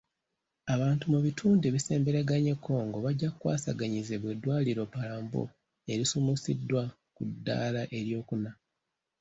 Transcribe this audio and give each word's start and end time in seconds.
Abantu 0.73 1.05
mu 1.13 1.19
bitundu 1.25 1.63
ebisembereganye 1.69 2.53
Congo 2.65 2.97
bajja 3.05 3.27
kukwasaganyizibwa 3.33 4.29
eddwaliro 4.33 4.83
lya 4.85 4.91
Parambo 4.93 5.41
erisuumuusiddwa 5.91 6.83
ku 7.15 7.21
ddaala 7.31 7.81
ery'okuna. 7.99 8.51